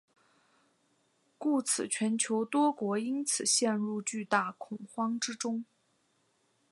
[1.37, 5.63] 故此全球多国因此陷入巨大恐慌之中。